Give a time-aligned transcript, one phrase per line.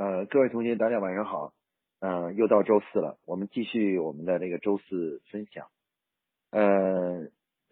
[0.00, 1.52] 呃，各位同学，大家晚上好。
[1.98, 5.66] 嗯、又到周四了，我们继续我们的这个周四分享。
[6.52, 7.28] 呃，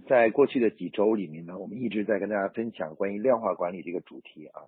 [0.06, 4.64] 在过去的几周里面呢，我们一直在跟大家分享关于量化管理这个主题啊。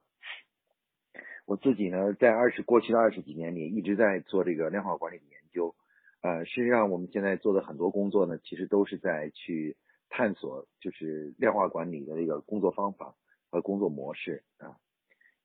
[1.45, 5.74] 我自己呢，在二十过去的二十几年里，一直在做这个量化管理的研究。
[6.22, 9.77] 呃，事实上，我们现在做的很多工作呢，其实都是在去
[10.08, 13.15] 探索，就是量化管理的这个工作方法
[13.51, 14.79] 和工作模式啊。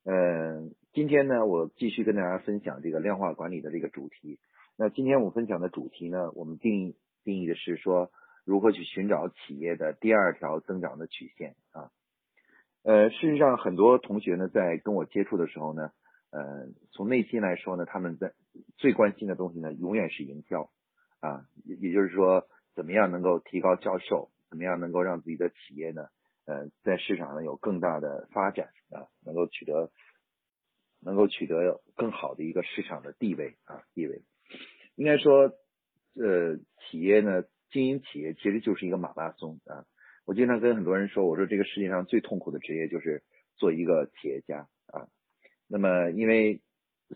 [0.06, 4.40] 嗯、今天呢，我继续跟大家分享这个量化管理的这个主题。
[4.78, 6.96] 那今天我分享的主题呢，我们定义
[7.26, 8.12] 定义的是说，
[8.46, 11.92] 如何去寻找企业的第二条增长的曲线啊。
[12.84, 15.92] 呃，事实上，很多同学呢，在跟我接触的时候呢，
[16.32, 18.32] 呃，从内心来说呢，他们在
[18.78, 20.70] 最关心的东西呢，永远是营销
[21.20, 26.08] 啊，也就是说，怎么样能够提高销售，怎么样能够让自己的企业呢，
[26.46, 29.92] 呃，在市场上有更大的发展啊，能够取得
[31.06, 34.24] 能够取得更好的一个市场的地位啊地位。
[34.96, 35.54] 应该说，
[36.16, 39.86] 呃，企业呢，经营企业其实就是一个马拉松啊。
[40.26, 43.24] 我经常跟很多人说，我说这个世界上最痛苦的职业就是
[43.58, 45.08] 做一个企业家啊。
[45.68, 46.62] 那么，因为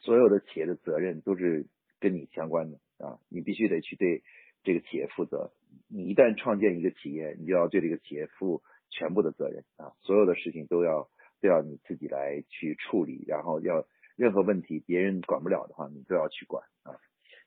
[0.02, 1.68] 所有的企业的责任都是
[2.00, 4.22] 跟你相关的啊，你必须得去对
[4.64, 5.52] 这个企业负责。
[5.88, 11.10] 你一旦创建一个企业，你就要对这个企业负全部的责任啊，所有的事情都要
[11.42, 16.96] 都要你自己来去处理，然后要任何问题别人管不了的话，你都要去管啊。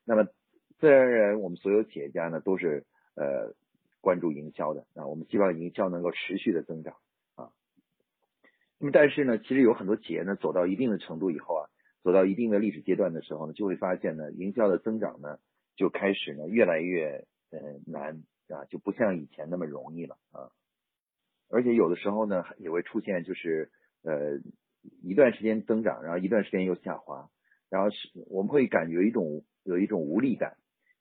[0.05, 0.25] 那么，
[0.79, 2.85] 自然而然，我们所有企业家呢都是
[3.15, 3.53] 呃
[4.01, 6.95] 关注营销的啊，我们希望营销能够持续的增长
[7.35, 7.51] 啊。
[8.79, 11.69] 那么，但是呢，其实有很多企业呢走到一定的程度以后啊，
[12.03, 15.37] 走到一定的历史阶段的时候呢，就会发现呢，营销的增长呢
[15.77, 20.49] 就开始呢越来越呃难啊，就不像以前那么容易了啊。
[21.49, 23.71] 而且有的时候呢也会出现就是
[24.03, 24.39] 呃
[25.01, 27.29] 一段时间增长，然后一段时间又下滑，
[27.69, 30.57] 然后是我们会感觉一种有一种无力感，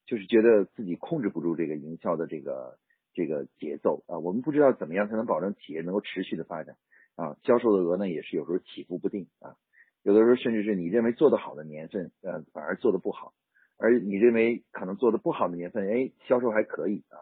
[0.06, 2.78] 就是觉得自己控制不住这个营销的这个
[3.12, 6.76] 这个节奏啊，我们不知道怎么样才能保证企业能够持续的发展
[7.16, 9.56] 啊，销售的额呢也是有时候起伏不定啊，
[10.02, 13.34] 有的时候甚至是你认为做得好的年份，呃反而做得不好，
[13.78, 17.18] 而你认为可能做得不好的年份，哎销售还可以啊，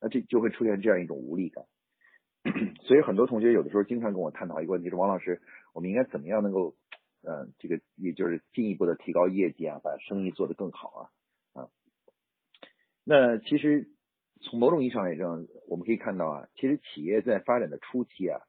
[0.00, 1.64] 那这就会出现这样一种无力感。
[2.86, 5.40] 所以很多同学有的时候经常跟我探讨一个问题，说王老师，
[5.74, 6.74] 我们应该怎么样能够，
[7.22, 11.00] 呃，这个也就是进一步的提高业绩啊，把生意做得更好啊
[11.62, 11.68] 啊。
[13.04, 13.88] 那其实
[14.40, 18.40] 从某种意义上来讲，我们可以看到啊，其实企业在发展的初期啊，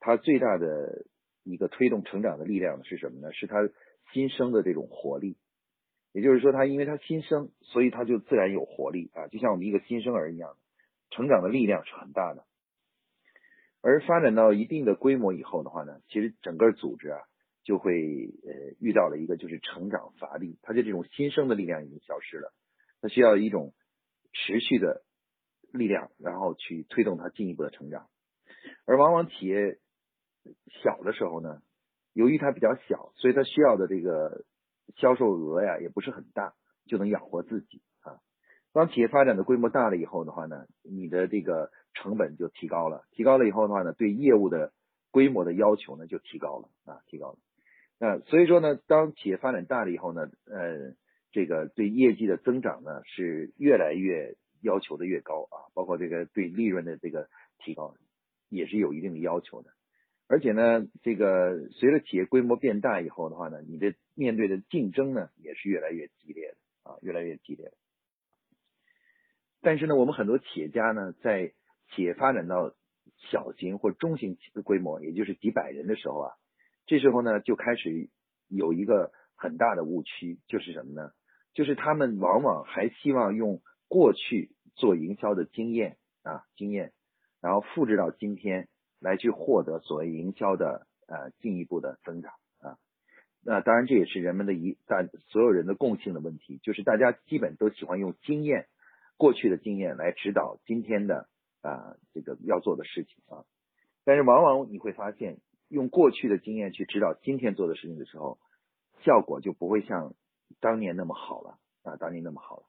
[0.00, 1.04] 它最大的
[1.44, 3.32] 一个推动成长的力量是什么呢？
[3.32, 3.68] 是它
[4.12, 5.36] 新生的这种活力。
[6.12, 10.56] 也就是说，它因为它新生，所以它就自然有活力啊，就像我们一个新生儿一样，
[11.10, 12.44] 成长的力量是很大的。
[13.82, 17.18] 而发展到一定的规模以后的话呢，其实整个组织啊
[17.64, 17.92] 就会
[18.44, 22.52] 呃遇到了一个就是成长乏力，它就这种新生的力量已经消失了，
[23.00, 23.72] 它需要一种
[24.32, 25.02] 持续的
[25.72, 28.08] 力量，然后去推动它进一步的成长。
[28.84, 29.78] 而往往企业
[30.82, 31.62] 小的时候呢，
[32.12, 34.44] 由于它比较小，所以它需要的这个
[34.96, 36.54] 销售额呀也不是很大，
[36.86, 38.20] 就能养活自己啊。
[38.72, 41.70] 当企业发展的规模大了以后的话呢，你的这个
[42.02, 44.72] 成本就提高了，提高了以后的话呢，对业务的
[45.10, 47.38] 规模的要求呢就提高了啊，提高了。
[47.98, 50.94] 那所以说呢，当企业发展大了以后呢，呃，
[51.32, 57.28] 这个对业绩的增长呢是越来越要求的越高啊，包括这个对利润的这个
[57.58, 57.94] 提高
[58.48, 59.70] 也是有一定的要求的。
[60.26, 67.72] 而且呢，这个随着企业规模变大以后的话呢，你的面对的竞争呢也是越来越激烈的啊，越来越激烈的。
[69.60, 71.52] 但是呢，我们很多企业家呢，在
[71.94, 72.74] 企业发展到
[73.30, 76.32] 小型或中型的规模，也就是几百人的时候啊，
[76.86, 78.08] 这时候呢就开始
[78.48, 81.10] 有一个很大的误区，就是什么呢？
[81.52, 86.92] 就是他们往往还希望用过去做营销的经验啊经验，
[87.40, 88.68] 然后复制到今天
[89.00, 92.78] 来去获得所谓营销的呃进一步的增长啊。
[93.44, 98.66] 那当然这也是人们的一大所有人的共性的问题，就是大家基本都喜欢用经验。
[99.16, 101.28] 过去的经验来指导今天的
[101.62, 103.44] 啊这个要做的事情啊，
[104.04, 108.38] 但是往往你会发现，用过去的经验去指导今天做的事情的时候，
[109.04, 110.14] 效果就不会像
[110.60, 112.62] 当年那么好了啊，当年那么好了。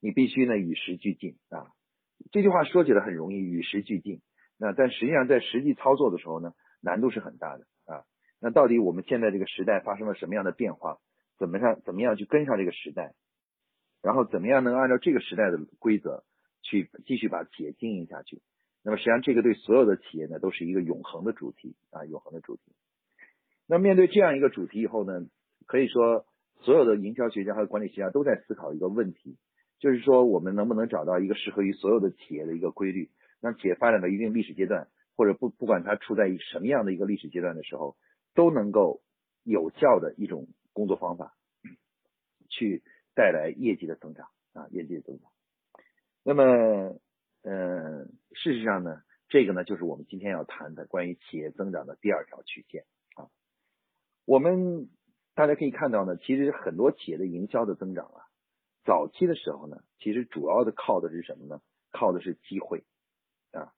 [0.00, 1.72] 你必须呢与时俱进啊。
[2.32, 4.22] 这句话说起来很容易，与时俱进。
[4.58, 8.04] 那但实际上在实际操作的时候呢，难度是很大的啊。
[8.40, 10.98] 那到底我们现在这个时代发生了什么样的变化？
[11.38, 13.14] 怎么样怎么样去跟上这个时代？
[14.02, 16.24] 然后怎么样能按照这个时代的规则
[16.68, 18.42] 去继续把企业经营下去？
[18.84, 22.62] 那么实际上这个对所有的企业呢都是一个永恒的主题啊，永恒的主题。
[23.66, 25.26] 那面对这样一个主题以后呢，
[25.66, 26.26] 可以说
[26.60, 29.36] 所有的营销学家和管理学家都在思考一个问题，
[29.78, 33.10] 就是说我们能不能找到一个适合于所有的企业的一个规律，
[33.40, 37.96] 让企业发展到一定历史阶段，或者不不管它处在什么样的一个历史阶段的时候，
[38.34, 39.02] 都能够
[39.42, 41.34] 有效的一种工作方法，
[42.48, 42.82] 去
[43.14, 45.30] 带来业绩的增长啊，业绩的增长。
[46.28, 47.00] 那么，
[47.40, 52.84] 嗯，事实上呢，这个呢就是我们今天要谈的关于企业增长的第二条曲线
[53.14, 53.32] 啊。
[54.26, 54.90] 我们
[55.34, 58.20] 大家可以看到呢，其实很多企业的营销的增长啊，
[58.84, 61.62] 早期的时候呢，其实主要的靠的是什么呢？
[61.92, 62.84] 靠的是机会
[63.52, 63.72] 啊，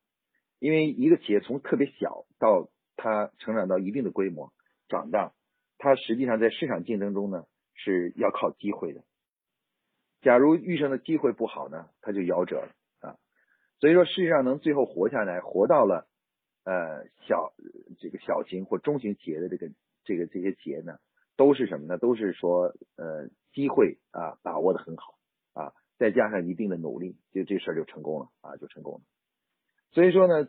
[0.58, 4.52] 因为一个企业从特别小到它成长到一定的规模，
[4.88, 5.34] 长大，
[5.78, 9.04] 它实际上在市场竞争中呢是要靠机会的。
[10.20, 13.16] 假如遇上的机会不好呢，它就夭折了啊。
[13.78, 16.06] 所以说，世界上能最后活下来，活到了
[16.64, 17.52] 呃小
[17.98, 19.70] 这个小型或中型企业的这个
[20.04, 20.98] 这个这些企业呢，
[21.36, 21.98] 都是什么呢？
[21.98, 25.18] 都是说呃机会啊把握的很好
[25.54, 29.00] 啊，再加上一定的努力，就这事儿就成功了啊，就成功了。
[29.92, 30.48] 所以说呢。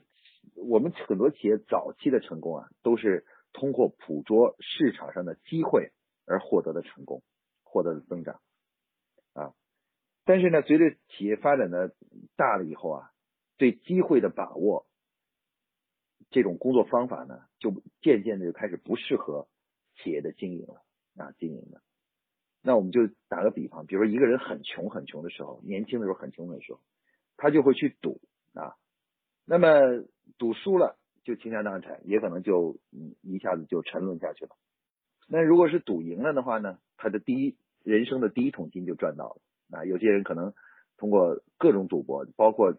[0.56, 5.92] 我们很多企业早期的成功啊，都是通过捕捉市场上的机会
[6.26, 7.22] 而获得的成功，
[7.64, 8.42] 获得的增长
[9.34, 9.54] 啊。
[10.32, 11.94] 但是呢，随着企业发展的
[12.38, 13.12] 大了以后啊，
[13.58, 14.88] 对机会的把握
[16.30, 19.50] 这种工作方法呢，就渐渐的就开始不适合
[19.98, 20.84] 企业的经营了
[21.18, 21.82] 啊，经营的。
[22.62, 26.80] 那我们就打个比方，比如说一个人很穷很穷的时候，年轻的时候很穷的时候，
[27.36, 28.22] 他就会去赌
[28.54, 28.78] 啊。
[29.44, 30.06] 那么
[30.38, 34.56] 赌输了就倾家荡产，也可能就嗯一下子就沉沦下去了。
[35.28, 39.42] 那如果是赌赢了的话呢，他的第一人生的第一桶金就赚到了。
[39.72, 40.54] 啊，有些人可能
[40.98, 42.74] 通过各种赌博，包括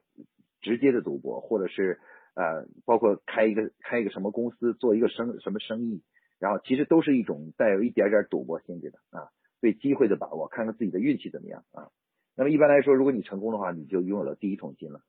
[0.61, 2.01] 直接的赌博，或者是
[2.35, 6.03] 呃，包括开一个开一个什么公司，做一个生什么生意，
[6.39, 9.29] 然后其实都是一种带有一点点赌博性质的啊，
[9.61, 11.89] 对机会的把握，看看自己的运气怎么样啊。
[12.35, 15.03] 那么一般来说，如果你成功的话，你就拥有了第一桶金了。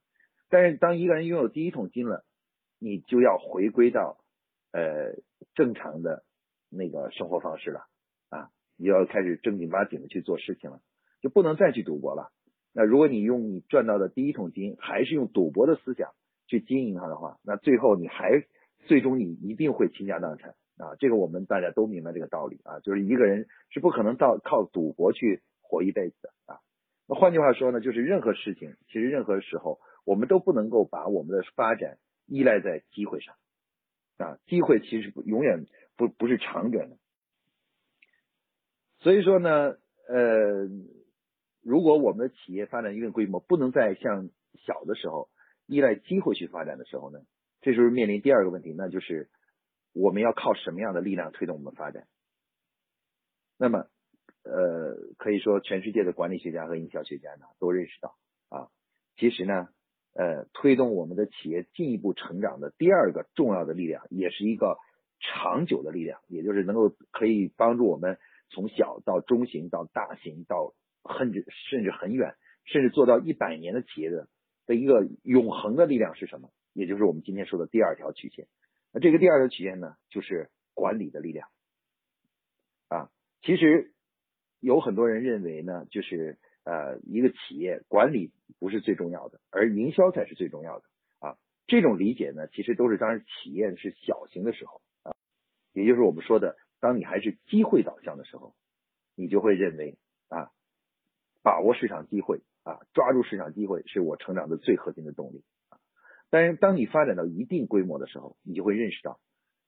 [0.50, 2.26] 但是当一个人拥有第一桶金了，
[2.80, 4.18] 你就要回归到
[4.72, 5.16] 呃
[5.56, 6.24] 正常的
[6.70, 7.86] 那个生活方式了
[8.30, 10.82] 啊，你要开始正经八经的去做事情了，
[11.24, 12.32] 就不能再去赌博了。
[12.72, 16.12] 那如果你用你赚到的第一桶金，还是用赌博的思想
[16.46, 18.44] 去经营它的话，那最后你还
[18.86, 20.94] 最终你一定会倾家荡产啊！
[21.00, 26.60] 这个我们大家都明白这个道理啊，就是一个人是不可能到靠赌博去活一辈子的啊。
[27.08, 29.80] 那换句话说呢，就是任何事情，其实任何时候。
[30.06, 33.36] 我们都不能够把我们的发展依赖在机会上
[34.18, 35.66] 啊，机会其实永远
[35.96, 36.98] 不不是长远的。
[39.00, 39.78] 所以说呢，
[40.10, 40.68] 呃，
[41.64, 44.30] 如果我们的企业发展一定规模，不能再像
[44.66, 45.30] 小的时候
[45.66, 47.20] 依赖机会去发展的时候呢，
[47.62, 49.30] 这时候面临第二个问题，那就是
[49.94, 52.08] 我们要靠什么样的力量推动我们发展？
[53.58, 53.88] 那么，
[54.44, 58.16] 呃，可以说全世界的管理学家和营销学家呢都认识到
[58.50, 58.68] 啊，
[59.18, 59.70] 其实呢。
[60.16, 64.78] 呃，推动我们的企业进一步成长的第二个重要的力量，也是一个
[65.20, 68.20] 长久的力量，也就是能够可以帮助我们
[68.52, 70.76] 从小到中型到大型到
[71.18, 72.36] 甚至甚至很远，
[72.66, 74.28] 甚至做到一百年的企业的
[74.66, 76.52] 的一个永恒的力量是什么？
[76.74, 78.48] 也就是我们今天说的第二条曲线。
[78.92, 81.50] 那这个第二条曲线呢，就是管理的力量。
[82.88, 83.10] 啊，
[83.42, 83.94] 其实
[84.60, 88.32] 有很多人认为呢，就是呃，一个企业管理。
[88.60, 90.86] 不是最重要的，而营销才是最重要的
[91.20, 91.36] 啊！
[91.68, 95.12] 这种理解呢，其实都是当时企业是小型的时候啊，
[95.74, 98.56] 也就是我们说的，当你还是机会导向的时候，
[99.16, 99.98] 你就会认为，
[101.44, 105.78] 把握市场机会啊，抓住市场机会是我成长的最核心的动力啊。
[106.30, 109.20] 但是当你发展到一定规模的时候，你就会认识到，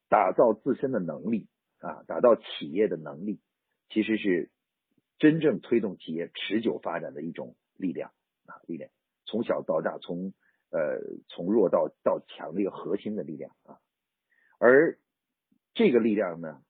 [0.09, 1.47] 打造自身的能力
[1.79, 3.41] 啊，打造企业的能力，
[3.89, 4.49] 其实是
[5.19, 8.11] 真正推动企业持久发展的一种力量。
[8.47, 8.91] 啊，力量
[9.25, 10.31] 从小到大，从
[10.69, 13.79] 呃从弱到到强的一个核心的力量啊，
[14.59, 14.99] 而
[15.73, 16.61] 这个力量呢，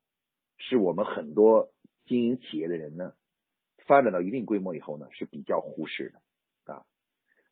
[0.58, 1.74] 是我们很多
[2.06, 3.14] 经营企业的人呢，
[3.86, 6.86] 发展到一定规模以后呢，是比较忽视的啊。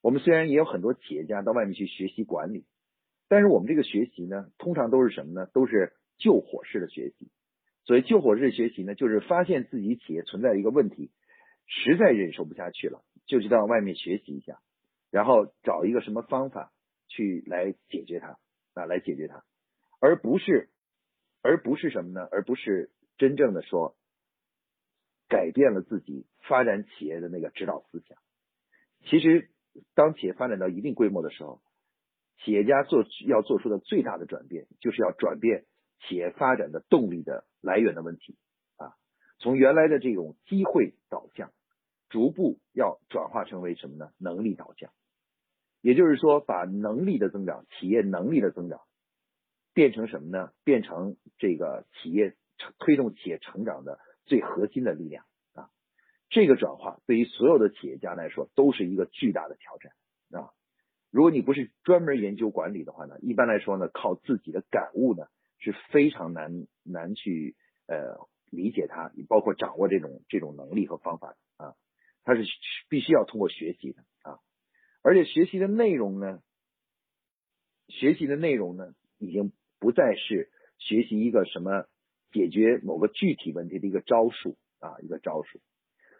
[0.02, 2.66] 我们虽然也有很多企业家到外面去学习管理，
[3.30, 5.46] 但是我们这个学习呢，通常都是什么呢？
[5.54, 7.32] 都是救火式的学习。
[7.86, 11.12] 所以救火式学习呢，就是发现自己企业存在一个问题，
[11.68, 13.04] 实在忍受不下去了。
[13.26, 14.60] 就去到外面学习一下，
[15.10, 16.74] 然后找一个什么方法
[17.08, 18.38] 去来解决它
[18.74, 19.44] 啊，来解决它，
[20.02, 20.70] 而不是，
[21.42, 22.28] 而不是什么呢？
[22.32, 23.96] 而不是真正的说
[25.34, 28.20] 改变了自己发展企业的那个指导思想。
[29.06, 29.50] 其实，
[29.96, 31.60] 当企业发展到一定规模的时候，
[32.38, 35.66] 企业家做要做出的最大的转变，就是要转变
[36.02, 38.38] 企业发展的动力的来源的问题
[38.78, 38.94] 啊，
[39.40, 41.52] 从原来的这种机会导向，
[42.10, 44.12] 逐步要转化成为什么呢？
[44.20, 44.92] 能力导向。
[45.82, 48.82] 也就是说，把能力的增长、企业能力的增长，
[49.74, 50.52] 变成什么呢？
[50.64, 52.36] 变成这个企业
[52.78, 55.70] 推动企业成长的最核心的力量啊！
[56.30, 59.92] 这个转化对于所有的企业家来说都是一个巨大的挑战
[60.42, 60.52] 啊！
[61.12, 65.28] 如果你不是专门研究管理的话呢，一般来说呢，靠自己的感悟呢
[65.60, 67.56] 是非常难难去
[67.88, 71.76] 呃理解它，包括掌握这种这种能力和方法啊，
[72.24, 72.44] 它是
[72.90, 74.40] 必须要通过学习的啊。
[75.04, 76.42] 而且学习的内容呢，
[77.90, 80.50] 学习的内容呢，已经不再是
[80.80, 81.86] 学习一个什么
[82.34, 85.60] 解决某个具体问题的一个招数啊，一个招数，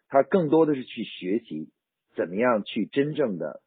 [0.08, 1.70] 他更多的是去学习
[2.16, 3.62] 怎么样去真正的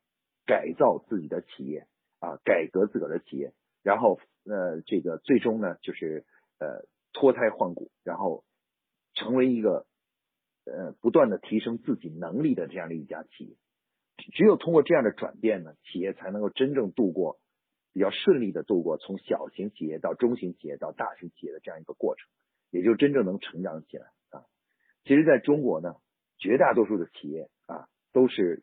[0.47, 1.87] 改造自己的企业
[2.21, 6.25] 啊，改革自个儿的企业，然后呃，这个最终呢，就是
[6.59, 8.45] 呃脱胎换骨，然后
[9.15, 9.87] 成为一个
[10.65, 13.57] 呃不断的提升自己能力的这样的一家企业。
[14.33, 17.39] 只有通过这样的转变呢，企业才能够真正度过
[17.97, 22.29] 比较顺利的度过从小型企业到中型企业到大型企业的这样一个过程，
[22.71, 24.45] 也就真正能成长起来啊。
[25.05, 25.97] 其实，在中国呢，
[26.37, 28.63] 绝大多数的企业啊，都是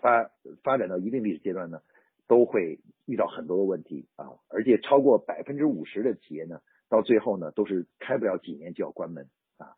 [0.00, 0.30] 发
[0.62, 1.82] 发展到一定历史阶段呢，
[2.26, 9.28] 都会遇到很多的问题啊，而且超过百分之五十的企业呢，到最后呢，都是开不了几年就要关门
[9.58, 9.76] 啊。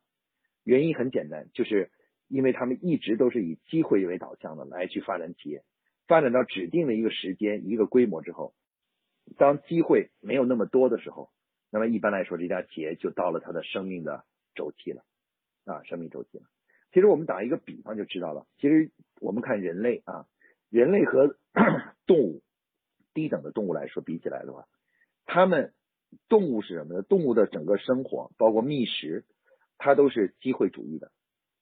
[0.62, 1.90] 原因很简单，就是。
[2.28, 5.62] 因为他们一直都是以机会为导向的来去发展企业，
[6.08, 8.52] 发展到指定的一个时间、一个规模之后，
[9.36, 11.30] 当机会没有那么多的时候，
[11.70, 15.02] 那么一般来说，这家企业就到了它的生命的周期了，
[15.64, 16.44] 啊，生命周期了。
[16.92, 18.46] 其实我们打一个比方就知道了。
[18.58, 18.90] 其实
[19.20, 20.26] 我们看人类啊，
[20.70, 21.36] 人类和
[22.06, 22.42] 动物
[23.12, 24.66] 低等的动物来说比起来的话，
[25.26, 25.74] 他们
[26.28, 27.02] 动物是什么呢？
[27.02, 29.24] 动物的整个生活，包括觅食，
[29.76, 31.10] 它都是机会主义的。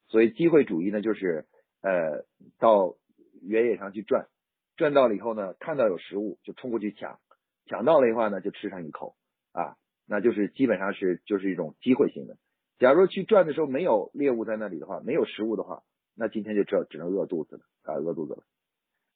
[0.08, 1.46] 所以机会主义呢，就是
[1.80, 2.24] 呃
[2.58, 2.94] 到
[3.42, 4.28] 原野上去转，
[4.76, 7.18] 转到了以后呢，看到有食物就冲过去抢，
[7.66, 9.16] 抢到了的话呢就吃上一口
[9.52, 12.36] 啊，那就是基本上是就是一种机会性的。
[12.78, 15.82] 假如去转的时候没有猎物在那里的话，没有食物的话，
[16.16, 18.44] 那今天就只只能饿肚子了啊，饿肚子了。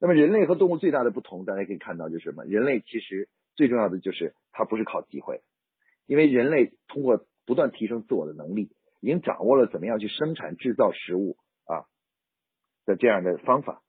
[0.01, 2.45] 那么人类和动物最大的不同，大家可以看到就是什么？
[2.45, 5.43] 人类其实最重要的就是它不是靠机会，
[6.07, 8.71] 因为人类通过不断提升自我的能力。
[9.01, 11.37] 已经掌握了怎么样去生产制造食物
[11.67, 11.87] 啊
[12.85, 13.81] 的这样的方法，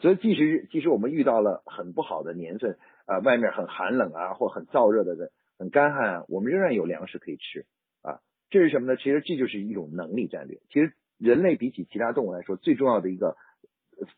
[0.00, 2.80] 所以即使即使我们遇到了很不好的年份
[3.12, 7.66] 啊，外面很寒冷啊，或很燥热的、很干旱啊，我们仍然有粮食可以吃
[8.00, 8.20] 啊。
[8.48, 8.96] 这是什么呢？
[8.96, 10.60] 其实这就是一种能力战略。
[10.70, 13.36] 其实人类比起其他动物来说，最重要的一个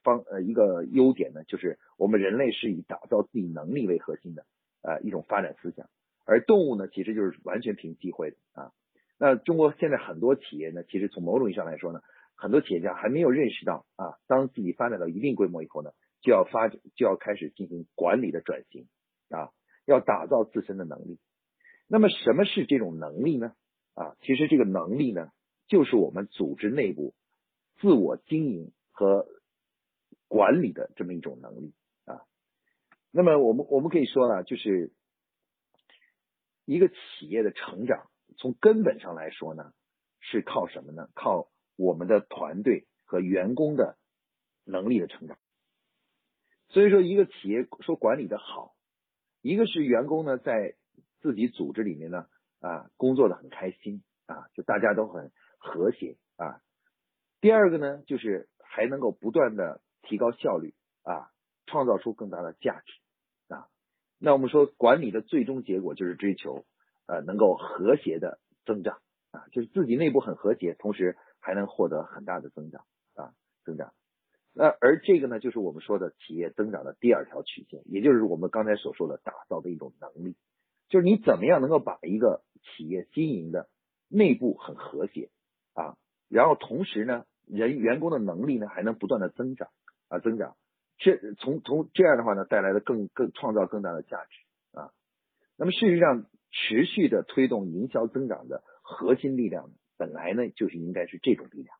[0.03, 4.47] 方呃一个优点呢，就是我们人类是以打造自己能力为核心的
[4.83, 5.89] 呃一种发展思想，
[6.25, 8.71] 而动物呢，其实就是完全凭机会的啊。
[9.19, 12.01] 那中国现在很多企业呢，其实从某种意义上来说呢，
[12.37, 15.91] 很多企业家还没有认识到啊，当自己发展到一定规模以后呢，
[16.25, 18.89] 就要发展就要开始进行管理的转型
[19.29, 19.53] 啊，
[19.85, 21.21] 要打造自身的能力。
[21.87, 23.55] 那么什么是这种能力呢？
[23.93, 25.31] 啊，其实这个能力呢，
[25.69, 27.15] 就是我们组织内部
[27.77, 29.27] 自我经营和
[30.27, 31.75] 管理的这么一种能力
[32.07, 32.23] 啊。
[33.11, 34.93] 那么我们我们可以说呢，就是
[36.65, 38.09] 一个企业的成长。
[38.39, 39.73] 从根本上来说呢，
[40.21, 41.11] 是靠什么呢？
[41.15, 43.99] 靠我们的团队和员工的
[44.65, 45.39] 能力的成长。
[46.69, 48.75] 所以说，一个企业说管理的好，
[49.43, 50.75] 一个是员工呢在
[51.21, 52.27] 自己组织里面呢
[52.61, 56.61] 啊工作的很开心啊，就大家都很和谐啊。
[57.41, 61.31] 第二个呢，就是还能够不断的提高效率啊，
[61.67, 63.69] 创造出更大的价值啊。
[64.19, 66.65] 那我们说管理的最终结果就是追求。
[67.07, 73.93] 呃，能够和谐的增长啊，就是自己内部很和谐，同时还能获得很大的增长啊，增长。
[74.55, 80.37] 那而这个呢，就是我们说的企业增长的第二条曲线，也就是我们刚才所说的打造的一种能力，
[80.89, 83.69] 就是你怎么样能够把一个企业经营的
[84.09, 85.31] 内部很和谐
[85.75, 85.97] 啊，
[86.29, 89.69] 然后同时呢，人员工的能力呢还能不断的增长
[90.09, 90.57] 啊，增长，
[90.99, 94.93] 这从从这样的话呢，带来的更更创造更大的价值啊。
[95.57, 96.27] 那么事实上。
[96.57, 101.77] 持续的推动营销增长的核心力量，本来呢就是应该是这种力量。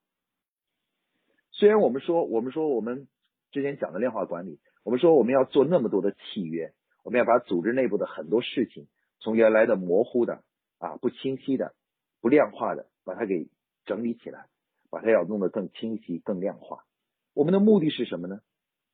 [1.55, 3.09] 虽然我们说，我们说我们
[3.51, 8.87] 之前讲的量化管理，我们说我们要做那么多的契约，我们要把组织内部的很多事情，
[9.21, 10.43] 从原来的模糊的
[10.79, 11.75] 啊不清晰的、
[12.21, 13.49] 不量化的，把它给
[13.87, 14.47] 整理起来，
[14.91, 16.85] 把它要弄得更清晰、更量化。
[17.33, 18.41] 我们的目的是什么呢？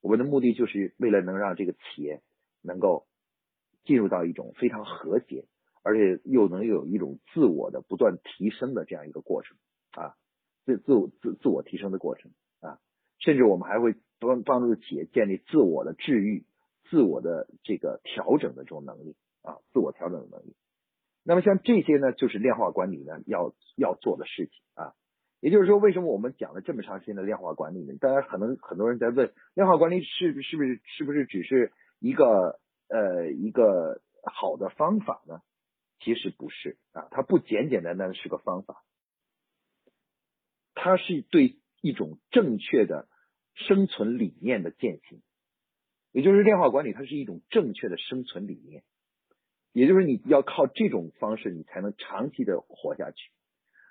[0.01, 2.23] 我们的目的就是为了能让这个企业
[2.63, 3.07] 能够
[3.85, 5.47] 进入到一种非常和谐。
[5.83, 9.57] 而且又能有一种自我的不断提升的这样一个过程
[9.93, 10.15] 啊，
[10.67, 12.33] 自自我自自我提升的过程，
[13.21, 16.45] 甚至我们还会帮帮助企业建立自我的治愈、
[16.91, 20.57] 自我的这个调整的这种能力啊，自我调整的能力。
[21.23, 24.95] 那么像这些呢，就是量化管理呢要要做的事情啊。
[25.41, 27.95] 也就是说，为什么我们讲了这么长时间的量化管理呢？
[27.99, 32.59] 大家可能很多人在问，量化管理是是不是是不是只是一个
[32.89, 35.41] 呃一个好的方法呢？
[36.01, 38.83] 其实不是啊，它不简简单单的是个方法，
[40.75, 43.09] 它是对一种正确的
[43.55, 45.23] 生存理念的践行。
[46.13, 48.83] 也就是量化管理，它是一种正确的生存理念。
[49.73, 53.31] 也就是你要靠这种方式，你才能长期的活下去。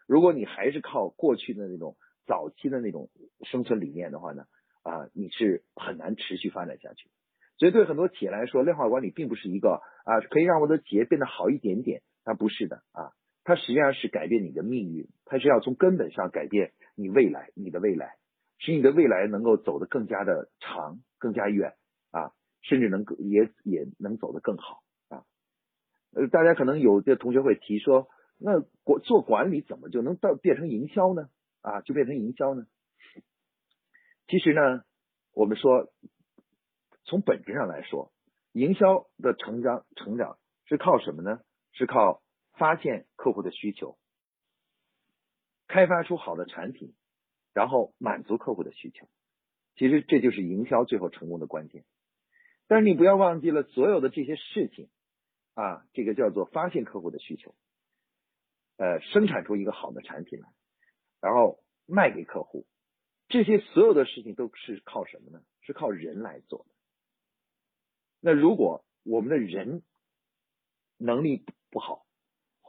[0.07, 3.09] 如果你还是靠过去的那种早期的那种
[3.43, 4.43] 生存理念的话呢，
[4.83, 7.09] 啊，你是很难持续发展下去。
[7.57, 13.13] 所以对很多企业来说，量化管理并不是一个啊可以让我的企业变得好一点点，它不是的啊，
[13.49, 18.17] 它实际上是改变你的命运，它是要从根本上改变你未来，你的未来，
[18.59, 21.73] 使你的未来能够走得更加的长、更加远
[22.11, 25.25] 啊，甚至能够也也能走得更好啊。
[26.13, 28.07] 呃，大家可能有的同学会提说。
[28.41, 31.27] 那管做管理怎么就能到变成营销呢？
[31.61, 32.67] 啊，就变成营销呢？
[34.27, 34.83] 其实呢，
[35.33, 35.91] 我们说
[37.03, 38.13] 从本质上来说，
[38.53, 41.41] 营销的成长成长是靠什么呢？
[41.73, 42.21] 是靠
[42.53, 43.97] 发现客户的需求，
[45.67, 46.95] 开发出好的产品，
[47.53, 49.09] 然后满足客户的需求。
[49.75, 51.83] 其实这就是营销最后成功的关键。
[52.67, 54.89] 但是你不要忘记了，所有的这些事情
[55.53, 57.53] 啊，这个叫做发现客户的需求。
[58.77, 60.47] 呃，生产出一个好的产品来，
[61.19, 62.65] 然后卖给客户，
[63.27, 65.43] 这些所有的事情都是靠什么呢？
[65.59, 66.73] 是靠人来做的。
[68.21, 69.83] 那如果我们的人
[70.97, 72.05] 能力不好，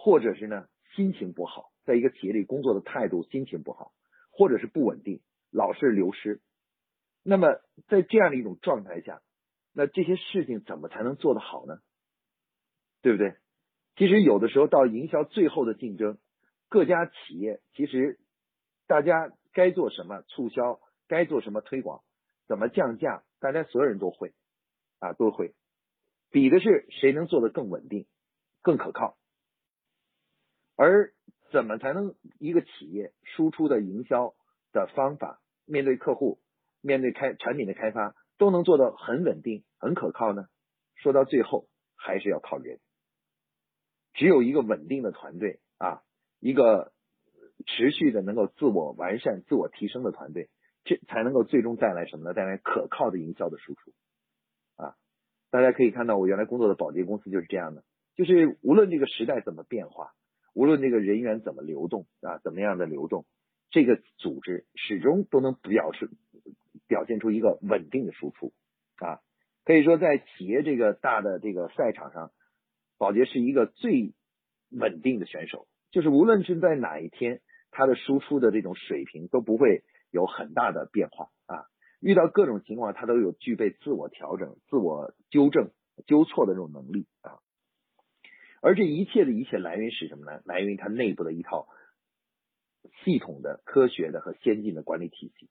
[0.03, 0.67] 或者是呢
[0.97, 3.93] 心情不好，在一个企业里工作的态度心情不好，
[4.31, 5.21] 或者是不稳定，
[5.53, 6.41] 老是流失，
[7.23, 9.21] 那么在这样的一种状态下，
[9.75, 11.81] 那这些事情怎么才能做得好呢？
[13.03, 13.37] 对不对？
[13.97, 16.17] 其实有的时候到营销最后的竞争，
[16.71, 18.19] 各家企业其实
[18.87, 22.03] 大家该做什么促销，该做什么推广，
[22.49, 24.33] 怎么降价，大家所有人都会
[24.99, 25.55] 啊都会，
[26.31, 28.07] 比的是谁能做的更稳定、
[28.63, 29.19] 更可靠。
[30.83, 31.13] 而
[31.53, 34.35] 怎么才能一个企业输出的营销
[34.73, 36.41] 的方法，面对客户、
[36.81, 40.47] 面对开产品的开发都能做到很稳定、很可靠呢？
[40.95, 42.81] 说到最后，还是要靠人。
[44.15, 46.01] 只有一个稳定的团队啊，
[46.39, 46.95] 一个
[47.67, 50.49] 持续的能够自我完善、自我提升的团队，
[50.85, 52.33] 这才能够最终带来什么呢？
[52.33, 53.93] 带来可靠的营销的输出
[54.77, 54.97] 啊！
[55.51, 60.15] 大家可以看到，我原来工作的保洁公司就是这样的，就是无论这个时代怎么变化，
[60.55, 63.27] 无论这个人员怎么流动啊，怎么样的流动，
[63.71, 66.11] 这个组织始终都能表示
[66.87, 68.53] 表现出一个稳定的输出
[68.97, 69.21] 啊！
[69.65, 72.31] 可以说，在企业这个大的这个赛场上。
[72.99, 74.13] 保洁是一个最
[74.71, 81.65] 稳定的选手，就是无论是在哪一天，他的输出的这种水平都不会有很大的变化啊。
[81.99, 85.71] 遇到各种情况，他都有具备自我调整、自我纠正、
[86.07, 87.41] 纠错的这种能力啊。
[88.61, 90.43] 而这一切的一切来源是什么呢？
[90.45, 91.67] 来源于他内部的一套
[93.05, 95.49] 系统的、科学的和先进的管理体系。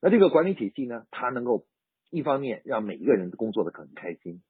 [0.00, 1.66] 那这个管理体系呢，它能够
[2.10, 4.42] 一方面让每一个人工作的很开心。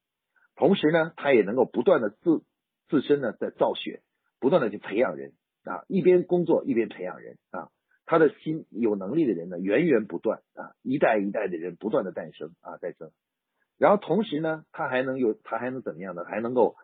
[0.55, 2.43] 同时呢，他也能够不断的自
[2.89, 4.01] 自身呢在造血，
[4.39, 7.69] 不断的去培养人啊，一边工作一边培养人啊，
[8.05, 13.11] 他的心有能力的人呢源源不断啊，一代一代的人不断的诞生啊再生，
[13.77, 16.25] 然后同时呢，他还能有他还能怎么样呢？
[16.25, 16.75] 还能够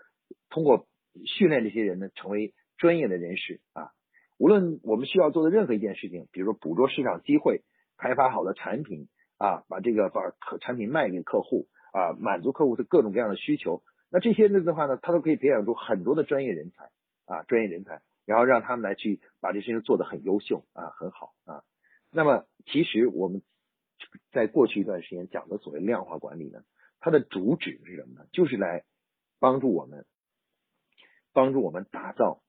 [0.50, 0.88] 通过
[1.26, 3.92] 训练这些人呢成为专业的人士啊，
[4.38, 7.64] 无论我们需要做的任何一件事情，比如说捕捉市场机会，
[7.98, 10.22] 开发好的产品啊，把这个把
[10.60, 11.68] 产品卖给客户。
[11.96, 16.90] 啊，满足客户的各种各样的需求，那这些的话呢，他都可以培养出很多的专业人才
[17.32, 21.62] 啊，专业人才，然后让他们来去把这些事情做得很优秀啊，很好啊。
[22.12, 23.44] 那么，其实我们
[24.32, 26.64] 在过去一段时间讲的所谓量化管理呢，
[27.00, 28.26] 它的主旨是什么呢？
[28.32, 28.86] 就是来
[29.40, 30.08] 帮助我们，
[31.34, 32.42] 帮助我们打造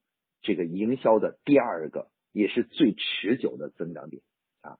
[0.42, 4.22] 这个营销的第二个也是最持久的增长点
[4.60, 4.78] 啊。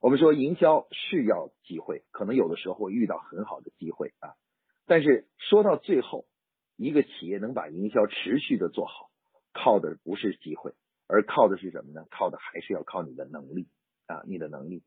[0.00, 4.34] 我们说营销是要机会，可能有的时候会遇到很好的机会啊。
[4.86, 6.26] 但是说到最后，
[6.76, 9.10] 一个企业能把营销持续的做好，
[9.52, 10.72] 靠的不是机会，
[11.06, 12.06] 而靠的是什么呢？
[12.10, 13.68] 靠的还是要靠你的能力
[14.06, 14.82] 啊，你的能力，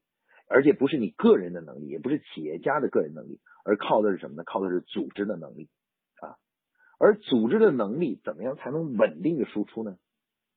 [0.47, 4.43] 而且不是你个人的能力，也不是企业家的个人能力，而靠的是什么呢？
[4.43, 5.69] 靠的是组织的能力。
[6.97, 9.97] 而组织的能力怎么样才能稳定的输出呢？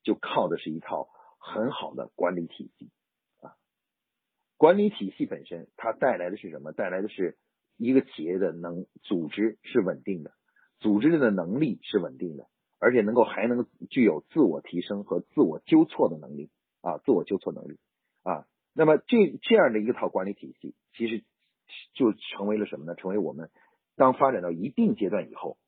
[0.03, 2.91] 就靠的是一套很好的管理体系
[3.41, 3.55] 啊。
[4.57, 6.73] 管理体系本身它带来的是什么？
[6.73, 7.37] 带来的是
[7.77, 10.33] 一个企业的能组织是稳定的，
[10.79, 12.47] 组织的能力是稳定的，
[12.79, 16.51] 而且能够还能具有自我提升和自我纠错的能力
[16.81, 17.79] 啊，自我纠错能力
[18.23, 18.47] 啊。
[18.73, 21.25] 那么这这样的一个套管理体系，其实
[21.93, 22.95] 就成为了什么呢？
[22.95, 23.51] 成为我们
[23.97, 25.59] 当发展到一定阶段以后，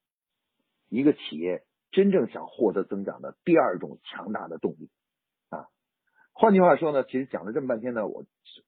[0.92, 4.90] 一个企业真正想获得增长的第二种强大的动力
[5.50, 5.66] 啊。
[6.32, 8.24] 换句话说呢，其实讲了这么半天呢，我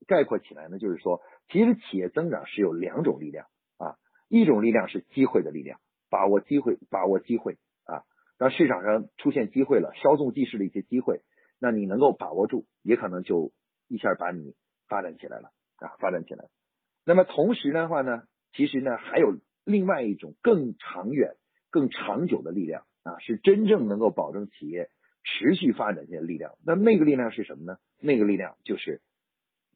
[0.06, 3.46] 概括起来呢，就是说，其实企业增长是有两种力量
[3.78, 3.96] 啊，
[4.28, 5.78] 一种力量是机会的力量，
[6.10, 8.02] 把握机会，把握机会啊。
[8.38, 11.22] 当市场上出现机会了，稍纵即逝的一些机会，
[11.58, 13.52] 那你能够把握住，也可能就。
[13.86, 14.56] 一下把你
[14.88, 16.46] 发展起来了啊，发展起来。
[17.04, 18.22] 那么同时的话呢，
[18.54, 21.36] 其实呢还有另外一种更长远、
[21.74, 24.90] 更长久的力量啊，是真正能够保证企业
[25.24, 26.52] 持续发展的力量。
[26.64, 27.78] 那那个力量是什么呢？
[28.00, 29.02] 那个力量就是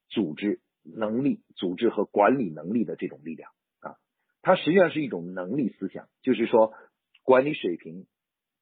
[0.09, 3.97] 组织能力、组织和管理能力的这种力量啊。
[4.43, 6.73] 它实际上是一种能力思想，就是说
[7.25, 8.07] 管理水平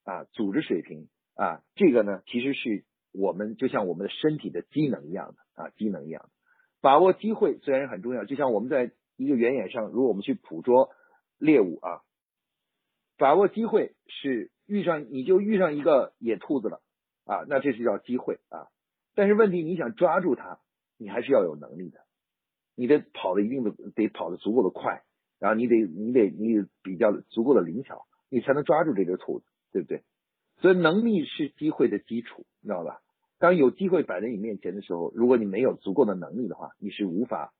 [0.04, 2.84] 啊、组织水平啊，这个呢其实是。
[3.18, 6.28] 我们就像我们的身体的机能一样的啊，机能一样的，
[6.82, 10.90] 把握机会虽然很重要，就像我们在一个原野上，如果我们去捕捉
[11.38, 12.02] 猎物啊，
[13.18, 16.80] 把握机会是遇上你就遇上一个野兔子了
[17.24, 18.68] 啊，那这是叫机会啊。
[19.14, 20.60] 但是问题你想抓住它，
[20.98, 22.00] 你还是要有能力的，
[22.74, 25.02] 你得跑的一定的得跑的足够的快，
[25.38, 30.02] 然后你得你得你比较足够的灵巧，你才能抓住这只兔子，对不对？
[30.58, 33.00] 所以能力是机会的基础，你知道吧？
[33.38, 37.52] 当有机会摆在你面前的时候，如果你没有足够的能力的话，你是无法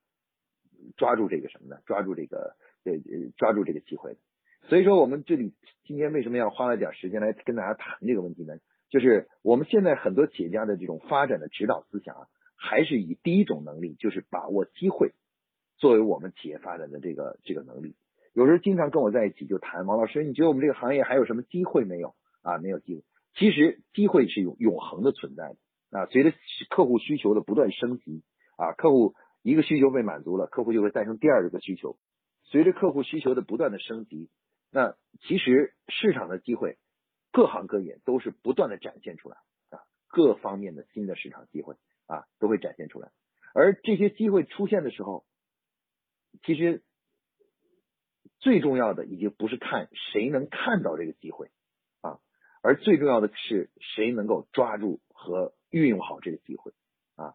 [0.97, 1.81] 抓住这个什么呢？
[1.87, 4.19] 抓住这个呃呃抓住这个机会的。
[4.69, 8.55] 所以说，我们这里今天为什么要花了点时间来跟大家谈这个问题呢？
[8.91, 12.27] 就是我们现在很多企业家的这种发展的指导思想啊，
[12.57, 15.13] 还是以第一种能力，就是把握机会，
[15.77, 17.95] 作为我们企业发展的这个这个能力。
[18.33, 22.59] 有时候经常跟我在一起就谈，王老师，你觉得我们这个行业还有什么机会没有啊？
[22.59, 23.03] 没有机会。
[23.35, 25.99] 其实机会是永永恒的存在的。
[25.99, 26.33] 啊，随着
[26.69, 28.23] 客户需求的不断升级，
[28.57, 31.97] 啊，客户一个需求被满足了，客户就会诞生第二个需求。
[32.45, 34.29] 随着客户需求的不断的升级，
[34.71, 36.79] 那其实市场的机会，
[37.33, 39.37] 各行各业都是不断的展现出来
[39.71, 41.77] 啊，各方面的新的市场机会
[42.07, 43.11] 啊都会展现出来。
[43.55, 45.25] 而这些机会出现的时候，
[46.43, 46.83] 其实
[48.39, 51.51] 最重要的已经不是看谁能看到这个机会
[52.01, 52.21] 啊，
[52.63, 55.55] 而最重要的是谁能够抓住和。
[55.69, 56.73] 运用好这个机会
[57.17, 57.35] 啊，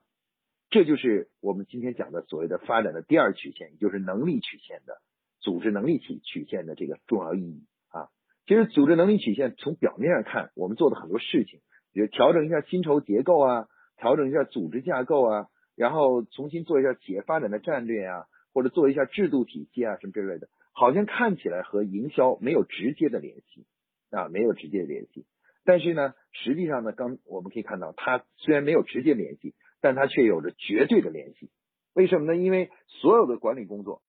[0.71, 5.01] 这就是我们今天讲的所谓的发展的第二曲线，也就是能力曲线的
[5.41, 8.07] 组织能力曲曲线的这个重要意义啊。
[8.45, 11.59] 其实组织能力曲线从表面上看，我们做的很多事情，
[11.93, 23.65] 比如调整一下薪酬结构啊，调整一下组织架构啊，然后重新做一下企业发展的战略啊，或者做一下制度体系啊什么之类的，好像看起来和营销没有直接的联系
[24.09, 25.25] 啊，没有直接的联系。
[25.63, 31.51] 但是呢，实际上呢，刚我们可以看到，它虽然没有直接联系，但它却有着绝对的联系。
[31.93, 32.35] 为什么呢？
[32.35, 34.01] 因为所有的管理工作，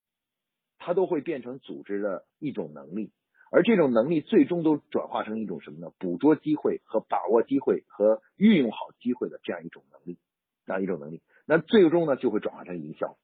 [0.85, 3.13] 它都会变成组织的一种能力，
[3.51, 5.93] 而这种能力最终都转化成一种什么呢？
[5.99, 10.19] 捕捉机会和把握机会和运用好机会的这样一种能力，
[10.67, 11.23] 这样一种能力。
[11.47, 13.17] 那最终呢，就会转化成营销，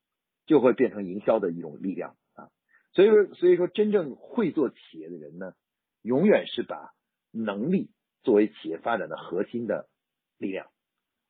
[0.47, 2.51] 就会变成营销的一种力量啊。
[2.93, 5.55] 所以说，所以说，真正会做企业的人呢，
[6.03, 6.93] 永远是把
[7.33, 7.91] 能力。
[8.25, 9.89] 作为企业发展的核心的
[10.37, 10.67] 力量，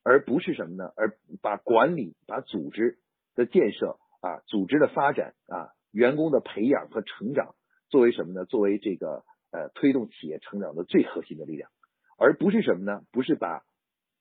[0.02, 0.90] 而不是什么呢？
[0.96, 2.98] 而把管理、把组织
[3.36, 7.54] 的建设啊、组织的发展啊、员工的培养和成长
[7.88, 8.44] 作为什么呢？
[8.44, 11.70] 作为这个呃推动企业成长的最核心的力量，
[12.18, 13.02] 而不是什么呢？
[13.12, 13.62] 不是把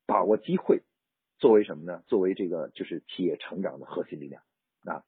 [0.05, 0.83] 把握机会
[1.37, 2.03] 作为什么呢？
[2.07, 4.41] 作为这个就是企业成长的核心力量
[4.85, 5.03] 啊。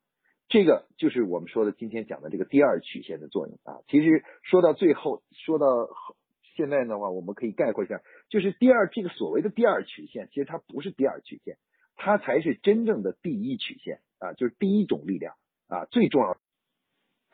[0.47, 3.81] 这个就是我们说的今天讲的这个第二曲线的作用啊。
[3.87, 5.65] 其实说到最后，说到。
[6.55, 11.57] 现在的话，我们可以概括一下，就是第二这个所谓的第二曲线，其实它不是第二曲线，
[11.95, 15.35] 它才是真正的第一曲线啊，就是第一种力量
[15.69, 16.37] 啊，最重要。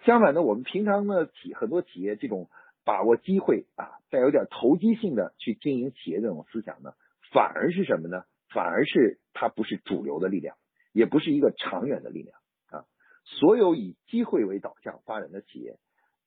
[0.05, 2.47] 相反的，我们平常呢企很多企业这种
[2.83, 6.93] 把握机会啊，带有点投机性的去经营企业这种思想呢，
[7.33, 8.23] 反而是什么呢？
[8.49, 10.55] 反而是它不是主流的力量，
[10.93, 12.37] 也不是一个长远的力量
[12.69, 12.85] 啊。
[13.23, 15.77] 所有以机会为导向发展的企业，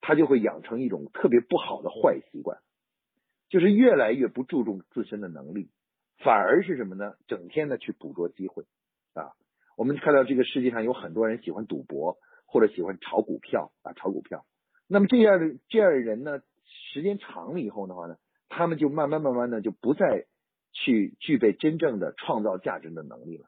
[0.01, 2.59] 它就会养成一种特别不好的坏习惯。
[3.49, 5.71] 就是越来越不注重自身的能力，
[6.19, 7.15] 反而是什么呢？
[7.29, 8.65] 整天的去捕捉机会
[9.15, 9.33] 啊！
[9.75, 14.45] 我们看到这个世界上有很多人喜欢赌博，或者喜欢炒股票啊，炒股票。
[14.89, 16.41] 那么这样的这样的人呢，
[16.93, 18.17] 时间长了以后的话呢，
[18.49, 20.25] 他们就慢慢慢慢的就不再
[20.73, 23.47] 去具备真正的创造价值的能力了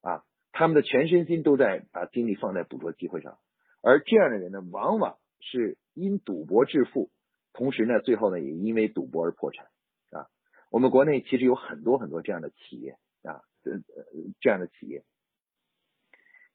[0.00, 3.38] 啊，他们的全身心都在把精力放在捕捉机会上，
[3.80, 7.10] 而这样的人呢，往往是因赌博致富，
[7.52, 9.66] 同时呢，最后呢也因为赌博而破产
[10.10, 10.26] 啊。
[10.70, 13.80] 我们国内其实有很多很多这样的企业啊，呃
[14.40, 15.04] 这样的企业。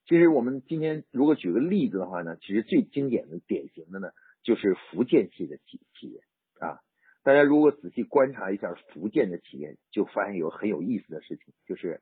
[0.08, 6.22] 其实我们今天如果举个例子的话呢，其实最经典的典型的呢，就是福建系的企企业
[6.60, 6.80] 啊。
[7.24, 12.02] 大家如果仔细观察一下福建的企业，就发现有很有意思的事情，就是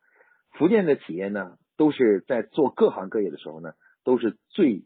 [0.52, 4.86] 福建的企业呢，都是在做各行各业的时候呢，都是最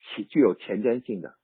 [0.00, 1.34] 具具有前瞻性的，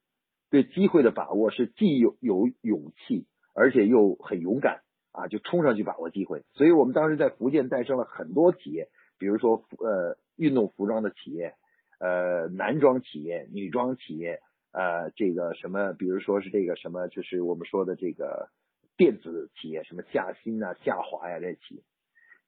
[0.49, 4.81] 对机会的把握是既有有勇气，而且又很勇敢
[5.13, 6.45] 啊，就冲上去把握机会。
[6.55, 11.55] 所以我们当时在福建诞生了很多企业，比如说呃运动服装的企业，
[11.99, 14.41] 呃男装企业、女装企业。
[14.71, 18.51] 呃，这个什么，比如说是这个什么，就是我们说的这个
[18.99, 21.83] 电子企业，什么夏新啊、夏华呀这些企业。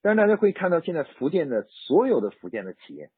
[0.02, 3.10] 但是大家会看到，现在福建的所有的福建的企业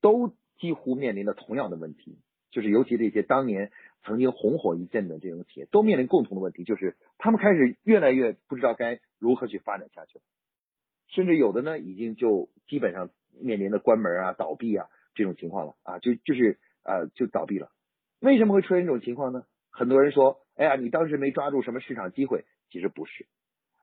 [0.00, 2.18] 都几乎面临着同样的问题，
[2.50, 3.70] 就是尤其这些当年
[4.02, 10.18] 曾经红火一阵的这种企业，都面临共同的问题，就是他们开始越来越不知道该如何去发展下去，
[11.08, 17.70] 甚至有的呢，已经就基本上面临着关门啊、倒闭啊这种情况了啊，就就是呃就倒闭了。
[18.20, 19.44] 为什么会出现这种情况呢？
[19.70, 23.26] 很多人说：“哎呀，你当时没抓住什么市场机会。”其实不是，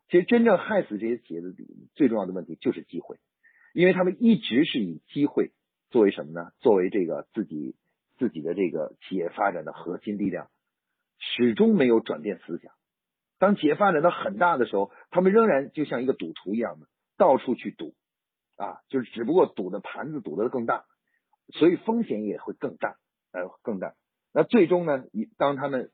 [0.10, 1.54] 其实真正害死这些企业的
[1.96, 3.18] 最重要的问题就是机会，
[3.74, 5.52] 因为他们一直是以机会
[5.90, 6.52] 作为什么呢？
[6.60, 7.76] 作为这个自己
[8.18, 10.50] 自己的这个企业发展的核心力量，
[11.18, 12.74] 始终没有转变思想。
[13.40, 17.96] 当企业发展到很大的时候，他们仍然就像一个赌徒一样的到处去赌
[18.58, 20.86] 啊，就是只不过赌的盘子赌的更大，
[21.54, 22.96] 所以风险也会更大，
[23.32, 23.96] 呃，更大。
[24.34, 25.04] 那最终呢？
[25.38, 25.92] 当他们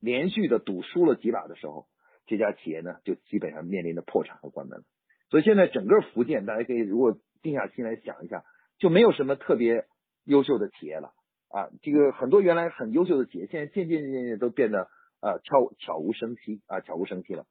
[0.00, 1.86] 连续的赌输了几把的时候，
[2.26, 4.84] 这家企业呢就基本上面临着破产和关门了。
[5.28, 8.44] 所以现在整个福建，大家可以如果静下心来想一下，
[8.78, 9.86] 就没有什么特别
[10.24, 11.12] 优秀的企业了
[11.48, 11.68] 啊。
[11.82, 14.88] 这个很多原来很优秀的企业，现在渐渐渐渐都变得
[15.20, 17.46] 啊悄悄无声息啊悄无声息了。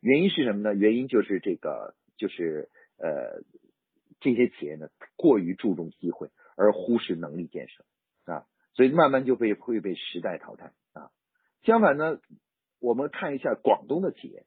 [0.00, 0.74] 原因是什么呢？
[0.74, 3.42] 原因就是这个就是呃
[4.20, 7.84] 这些企业呢过于注重机会，而忽视能力建设
[8.24, 8.46] 啊。
[8.74, 11.10] 所以慢慢就被会被时代淘汰啊。
[11.62, 12.18] 相反呢，
[12.80, 14.44] 我们看一下广东的企业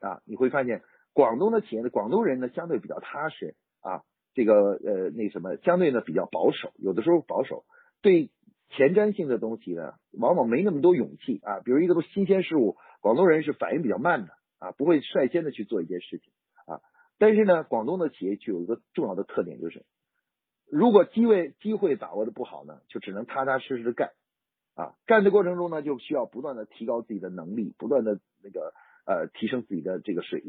[0.00, 4.02] 啊，你会发现广东的企业呢广东人呢相对比较踏实啊，
[4.34, 7.64] 这个呃那什么相对呢比较保守，有的时候保守
[8.02, 8.30] 对
[8.70, 11.60] 前瞻性的东西呢往往没那么多勇气啊。
[11.60, 16.32] 比如一个都新鲜事物，广东人是反应比较慢的啊，不会率先的去做一件事情。
[17.18, 19.84] 但是呢，广东的企业具有一个重要的特点就是。
[20.68, 24.10] 如果机会机会把握的不好呢，就只能踏踏实实的干，
[24.74, 28.74] 啊，干的过程中呢，就需要不断的提高自己的能力，不断的那个
[29.06, 30.42] 呃提升自己的这个水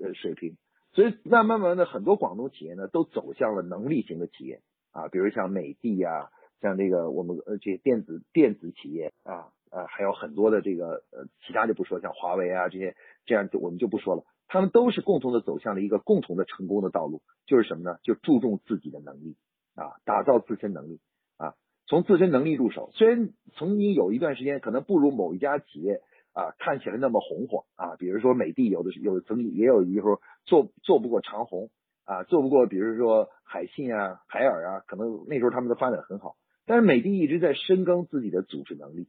[0.00, 0.56] 呃水平，
[0.92, 12.94] 所以慢慢慢的很多广东企业呢都走向了能力型的企业啊，比如像美的呀，像这个我们呃这些电子电子企业啊啊还有很多的这个呃其他就不说，像华为啊这些
[13.26, 17.98] 这样就我们就不说了，他们都是共同的走向了一个共同的成功的道路，就是什么呢？
[18.04, 19.36] 就注重自己的能力。
[19.74, 21.00] 啊，打造自身能力
[21.36, 21.54] 啊，
[21.88, 22.90] 从自身能力入手。
[22.92, 26.00] 虽然曾经有一段时间可能不如某一家企业
[26.32, 31.70] 啊看起来那么红火啊，比如说美的有的是有曾经也有一时候做做不过长虹
[32.04, 36.36] 啊，做不过比如说海信啊、海尔啊，可能那时候他们的发展很好。
[36.64, 39.08] 但是美的一直在深耕自己的组织能力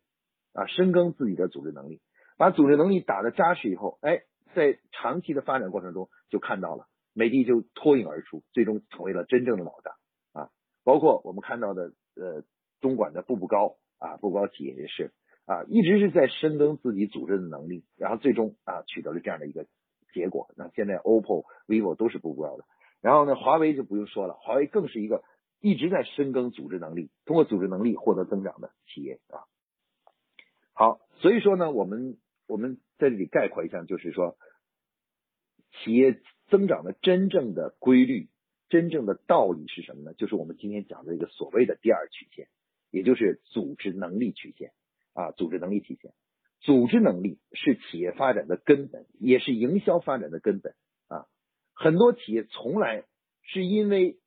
[0.53, 2.01] 啊，深耕自己的组织能力，
[2.39, 4.23] 把组织能力打得扎实以后，哎，
[4.55, 9.91] 在长期的发展过程中就看到了美的就脱颖而出，最终成为了真正的老大
[10.31, 10.49] 啊。
[10.83, 12.43] 包括我们看到的，呃，
[12.81, 15.11] 中管的步步高啊，步步高企业也是
[15.45, 19.67] 啊，一直是在深耕自己组织的能力，然后最终啊取得了这样的一个
[20.13, 20.49] 结果。
[20.55, 22.63] 那现在 OPPO、vivo 都是步步高的，
[23.01, 25.23] 然后呢，华为就不用说了，华为更是一个
[25.59, 29.45] 一直在深耕组织能力，通过组织能力获得增长的企业啊。
[30.73, 34.37] 好，所以说呢，我们我们在这里概括一下，就是说，
[35.71, 38.29] 企业增长的真正的规律。
[38.67, 40.13] 真正的道理是什么呢？
[40.15, 42.47] 就是我们今天讲的这个所谓的第二曲线，
[42.89, 44.71] 也就是组织能力曲线
[45.13, 46.13] 啊，组织能力曲线。
[46.61, 50.73] 组织能力是企业发展的根本，也是营销发展的根本
[51.07, 51.27] 啊。
[51.73, 53.05] 很多企业从来
[53.43, 54.17] 是因为，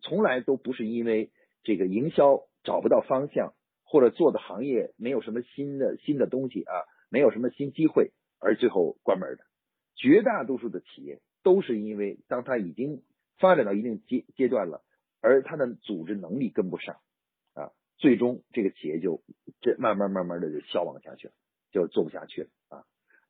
[0.00, 1.32] 从来都不是因为
[1.64, 6.72] 这个营销找不到方向，或者做的行业没有什么新的新的东西啊，
[7.12, 9.44] 没有什么新机会而最后关门的。
[9.94, 13.02] 绝大多数的企业都是因为当他已经
[13.38, 14.82] 发展到一定阶阶段了，
[15.20, 16.96] 而他的组织能力跟不上
[17.52, 19.22] 啊，最终这个企业就
[19.60, 21.34] 这慢慢慢慢的就消亡下去了，
[21.70, 22.84] 就做不下去了啊。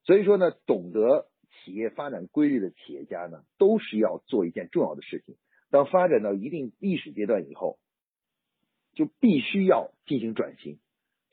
[0.04, 5.36] 所以说呢，懂得企业发展规律的企业家呢，都是要做一件重要的事情。
[5.70, 7.78] 当发展到一定历史阶段以后，
[8.94, 10.78] 就必须要进行转型。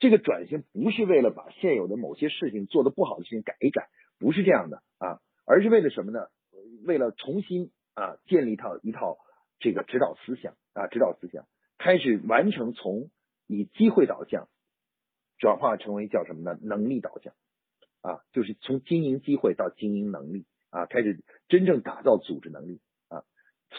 [0.00, 6.26] 这个转型不是为了把现有的某些事情做的不好的事情改一改，不是这样的啊，而是为了什么呢？
[6.86, 9.18] 为了重新啊建立一套一套
[9.58, 13.10] 这个指导思想啊指导思想，开始完成从
[13.46, 14.48] 以机会导向
[15.38, 16.58] 转化成为叫什么呢？
[16.62, 17.34] 能力导向
[18.00, 23.22] 啊，就是从经营机会到经营能力啊，开始真正打造组织能力啊。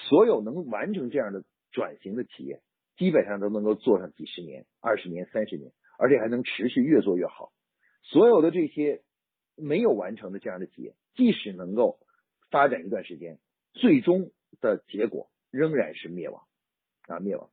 [0.07, 2.61] 所有能完成这样的转型的企业，
[2.95, 5.71] 基本上都能够做上几十年、二十年、三十年。
[6.01, 7.53] 而且还能持续越做越好。
[8.01, 9.03] 所有的这些
[9.55, 11.99] 没有完成的这样的企业，即使能够
[12.49, 13.37] 发展一段时间，
[13.73, 16.47] 最终的结果仍然是灭亡
[17.03, 17.51] 啊，灭亡。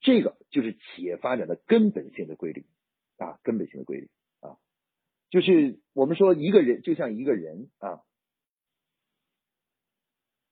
[0.00, 2.64] 这个就是企业发展的根本性的规律
[3.18, 4.08] 啊，根本性的规律
[4.40, 4.56] 啊，
[5.28, 8.00] 就是我们说一个人就像一个人啊，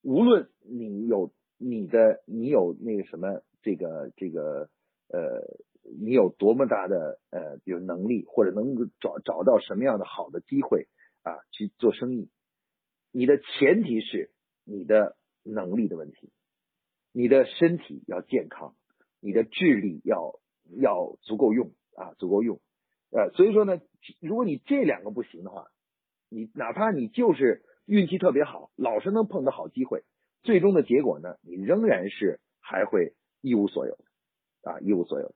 [0.03, 4.69] 无论你有你的你有那个什么这个这个
[5.09, 5.59] 呃。
[5.83, 10.89] 你有多么大的呃，比如能力，或者能找找到什么样的好的机会
[11.23, 12.29] 啊，去做生意？
[13.13, 14.31] 你的前提是
[14.65, 16.31] 你的能力的问题，
[17.13, 18.75] 你的身体要健康，
[19.21, 20.39] 你的智力要
[20.79, 22.61] 要足够用啊，足够用。
[23.11, 23.81] 呃，所以说呢，
[24.21, 25.69] 如果你这两个不行的话，
[26.29, 30.05] 你哪怕你就是运气特别好，老是能碰到好机会，
[30.43, 33.99] 最终的结果呢，你仍然是还会一无所有
[34.63, 35.35] 啊，一无所有。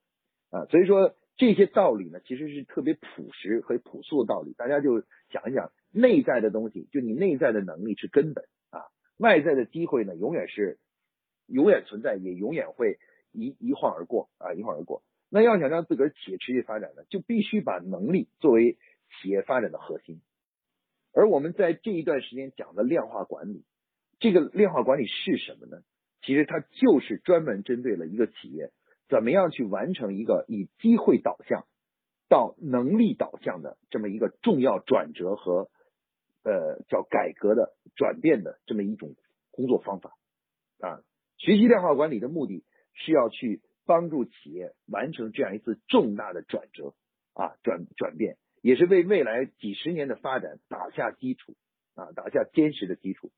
[0.54, 4.52] 啊，所以说这些道理呢，其实是特别朴实和朴素的道理。
[4.52, 8.86] 大家就想一想，内在的东西，就你内在的能力是根本啊，
[9.16, 10.78] 外在的机会呢，永远是
[11.48, 13.00] 永远存在，也永远会
[13.32, 15.02] 一一晃而过啊，一晃而过。
[15.28, 18.78] 那要想让自个儿企业持续发展呢，就必须把能力作为
[19.20, 20.20] 企业发展的核心。
[21.12, 23.64] 而我们在这一段时间讲的量化管理，
[24.20, 25.82] 这个量化管理是什么呢？
[26.22, 28.70] 其实它就是专门针对了一个企业。
[29.08, 31.66] 怎么样去完成一个以机会导向
[32.28, 35.68] 到能力导向的这么一个重要转折和
[36.42, 39.14] 呃叫改革的转变的这么一种
[39.50, 40.16] 工作方法
[40.80, 41.02] 啊？
[41.36, 42.64] 学习量化管理的目的
[42.94, 46.94] 是要去帮助企业完成这样一次重大的转折
[47.34, 51.54] 啊转转变，也是为未来几十年的发展打下基础
[51.94, 53.30] 啊打下坚实的基础。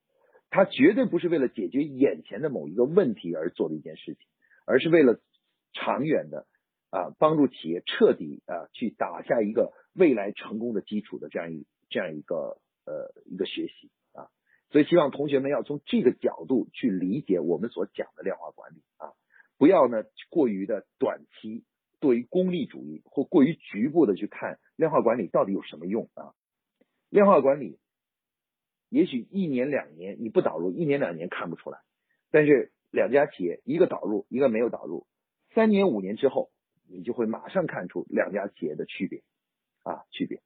[0.49, 4.23] 它绝对不是为了解决眼前的某一个问题而做的一件事情，
[4.65, 5.21] 而是为了。
[5.77, 6.47] 长远的
[6.91, 14.31] 啊，帮助企业彻底啊去打下一个未来成功的基础的这样一这样一个呃一个学习啊，
[14.71, 19.13] 所以希望同学们要从这个角度去理解我们所讲的量化管理啊，
[19.59, 21.65] 不要呢过于的短期
[22.01, 26.33] 过于功利主义或过于局部的去看量化管理到底有什么用啊？
[27.11, 27.79] 量化管理
[28.89, 31.81] 也许一年两年你不导入，一年两年看不出来，
[32.31, 35.07] 但是两家企业一个导入一个没有导入。
[35.57, 36.51] 三年五年之后，
[36.87, 39.23] 你就会马上看出两家企业的区别
[39.85, 40.43] 啊，区别，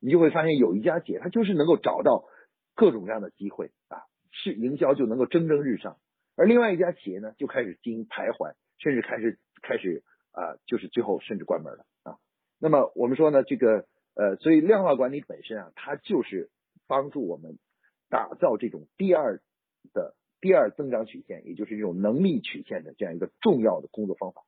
[0.00, 2.26] 你就会发现有一家企业它就是能够找到
[2.74, 5.96] 各种各样的机会啊，是营销就能够蒸蒸日上，
[6.36, 12.18] 而另外一家企业呢就开始经营徘徊，甚至开始开始啊，就是最后甚至关门了啊。
[12.58, 16.50] 那么我们说呢，这个呃，所以量化管理本身啊，它就是
[16.86, 17.58] 帮助我们
[18.10, 19.40] 打造这种第二
[19.94, 24.42] 的第二增长曲线，也就是这种能力曲线的这样一个重要的工作方法。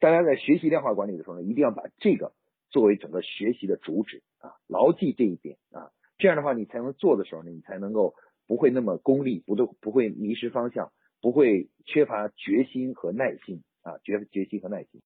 [0.00, 2.32] 大家在学习量化管理的时候呢，一定要把这个
[2.70, 8.14] 作为整个学习的主旨啊，牢记这一点啊，这样的话你才能做的时候呢，你才能够
[8.46, 15.00] 不会那么功利，不都不会迷失方向，不会缺乏决心和耐心啊，决决心和耐心。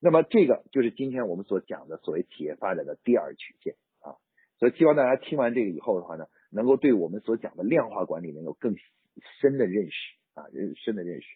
[0.00, 4.16] 那么这个就是今天我们所讲的所谓企业发展的第二曲线啊，
[4.58, 8.76] 所以希望大家听完这个以后的话呢，能够对我们所讲的量化管理能有更
[9.40, 11.26] 深的认识啊，认深的认识。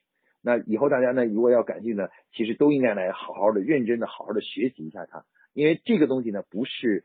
[0.47, 7.05] 那以后大家呢，如果要感兴趣呢，其实都应该来好好的、认真的、好好的学习一下它，因为这个东西呢，不是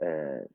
[0.00, 0.48] 呃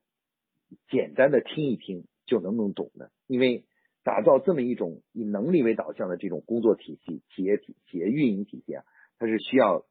[0.90, 3.12] 简单的听一听就能能懂的。
[3.28, 3.64] 因为
[4.04, 8.84] 打造这么一种以能力为导向的这种工作体系、企业体、企业运营体系啊，
[9.20, 9.86] 它是需要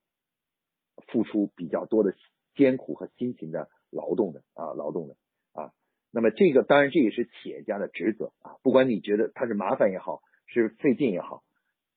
[1.07, 2.14] 付出比较多的
[2.55, 5.16] 艰苦和辛勤的劳动的啊，劳动的
[5.55, 5.72] 啊。
[6.11, 11.43] 那么这个当然这也是企业家的职责啊，不管你觉得它是麻烦也好，是费劲也好。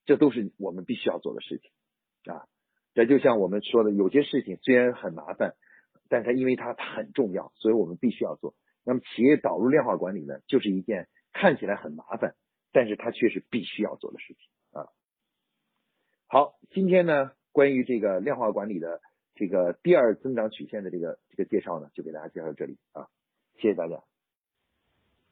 [0.10, 2.48] 这都是我们必须要做的事情啊！
[2.96, 5.54] 这就像我们说的，有些事情虽然很麻烦，
[6.10, 8.56] 但是因为它很重要，所以我们必须要做。
[8.84, 12.34] 那么，企业导入量化管理呢，就是一件看起来很麻烦，
[12.72, 14.90] 但是它却是必须要做的事情啊！
[16.26, 19.02] 好，今天呢，关于这个量化管理的
[19.36, 23.06] 这个第二增长曲线的这个这个介绍呢，就给大家介绍到这里啊！
[23.58, 24.02] 谢谢大家。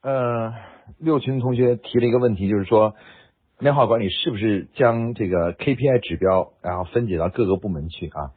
[0.01, 0.53] 呃，
[0.99, 2.95] 六群同学提了一个问题，就是说
[3.59, 8.31] 量化管理是不是将这个 KPI 指标然后分解到各个部门去啊？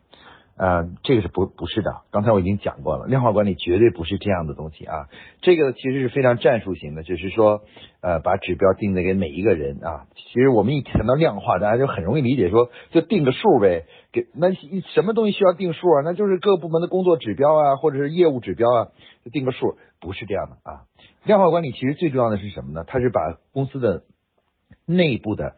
[0.57, 5.09] 呃，这个是不不是的，刚才我已经讲过了，量化管理绝对不是这样的东西啊。
[5.41, 7.63] 这个其实是非常战术型的，就是说，
[8.03, 10.05] 呃，把指标定在给每一个人啊。
[10.15, 14.53] 其实我们一谈到量化，大家就很容易理解，说就定个数呗，给那
[14.93, 16.03] 什么东西需要定数啊？
[16.05, 18.89] 那就是各部门的工作指标啊，或者是业务指标啊，
[19.25, 20.83] 就定个数，不是这样的啊。
[21.25, 22.85] 量化管理其实最重要的是什么呢？
[22.87, 24.03] 它是把公司的
[24.97, 25.57] 内部的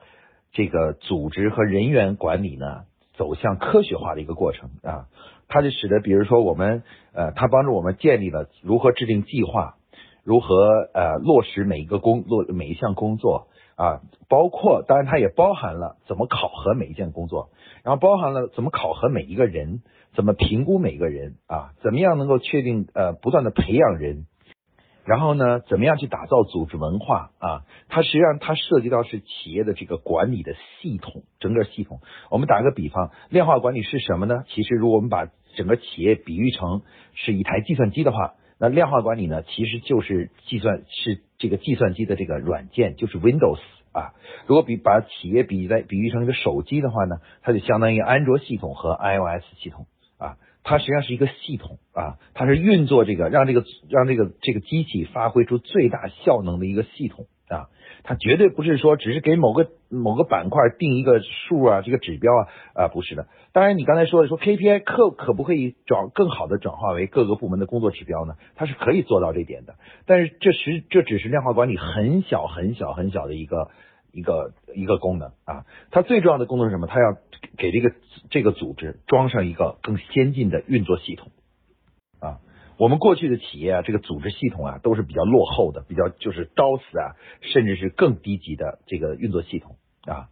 [0.52, 2.84] 这个组织和人员管理呢。
[3.14, 5.06] 走向科学化的一个过程啊，
[5.46, 9.74] 它就使得，比如说我们呃，它帮助我们建立了如何制定计划，
[10.24, 17.50] 如何呃落实每一个工落每一项工作啊，包括当然它也包含了怎么考核每一件工作，
[17.84, 19.82] 然后包含了怎么考核每一个人，
[20.16, 24.24] 怎么评估每一个人啊，怎么样能够确定呃不断的培养人。
[25.05, 27.64] 然后呢，怎么样去打造组织文化啊？
[27.88, 32.00] 它实际上它涉及到是企业的这个管理的系统，整个系统。
[32.30, 34.44] 我们打个比方，量化管理是什么呢？
[34.48, 35.26] 其实，如果我们把
[35.57, 36.82] 整个企业比喻成
[37.14, 43.59] 是一台计算机的话，那量化管理呢，其实就是计算是这个计算机的这个软件，就是 Windows
[43.90, 44.14] 啊。
[44.46, 49.86] 如果比把企业比在比喻成一个手机的话呢，它就相当于安卓系统和 iOS 系统。
[50.64, 57.68] 它实际上是一个系统啊，它是运作这个让这个让这个这个机器发挥出最大效能的一个系统啊。
[58.04, 63.26] 它绝对不是说只是给某个某个板块定一个数啊，这个指标啊啊不是的。
[63.52, 68.34] 当然，你刚才说的说 KPI 可可不可以转更好的转化为各个部门的工作指标呢？
[68.56, 69.74] 它是可以做到这点的。
[70.06, 73.70] 但是这实这只是量化管理很小很小很小的一个。
[74.14, 76.86] 一个一个功能啊，它最重要的功能是什么？
[76.86, 77.16] 它要
[77.57, 77.95] 给这个
[78.30, 81.32] 这个组织装上一个更先进的运作系统
[82.20, 82.40] 啊。
[82.78, 90.28] 我们过去的企业啊，这个组织系统啊，都是比较落后的，比较就是刀死啊，甚至是更低级的这个运作系统啊。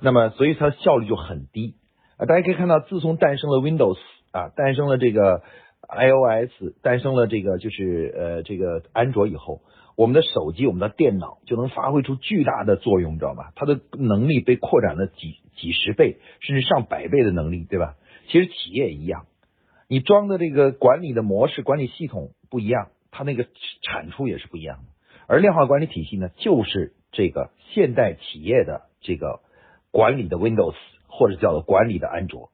[0.00, 1.74] 那么，所以它效率就很低
[2.18, 2.26] 啊。
[2.26, 3.98] 大家可以看到，自从诞生了 Windows
[4.32, 5.42] 啊，诞生了这个
[5.88, 9.62] iOS，诞生了这个就是呃这个安卓以后。
[9.96, 13.46] 我们的手机，我们的电脑就能发挥出巨大的作用，你知道吗？
[13.56, 17.96] 它的能力被扩展了几几十倍，甚至上百倍的能力，对吧？
[18.28, 19.24] 其实企业也一样，
[19.88, 23.46] 你装的这个管理的模式、管理系统不一样，它那个
[23.82, 24.84] 产出也是不一样的。
[25.28, 29.40] 而量化管理体系呢，就是这个现代企业的这个
[29.90, 30.74] 管理的 Windows，
[31.08, 32.50] 或者叫做管理的安卓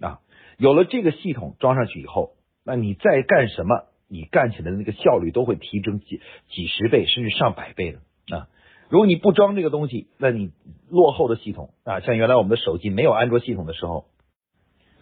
[0.00, 0.18] 啊。
[0.58, 2.32] 有了这个系统装上去以后，
[2.64, 3.84] 那你再干什么？
[4.10, 7.98] 你干起来的那个效率都会提升几几十倍，甚至上百倍的
[8.36, 8.48] 啊！
[8.88, 10.50] 如果你不装这个东西，那你
[10.90, 14.06] 落后的系统啊，像原来我们的手机没有安卓系统的时候，